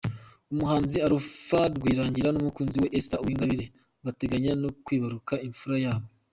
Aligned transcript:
Umuhanzi 0.53 0.97
Alpha 1.07 1.61
Rwirangira 1.75 2.29
n’umukunzi 2.31 2.75
we 2.81 2.87
Esther 2.97 3.19
Uwingabire 3.21 3.65
bateganya 4.05 4.51
no 4.61 4.69
kwibaruka 4.83 5.33
imfura 5.49 5.77
yabo. 5.85 6.05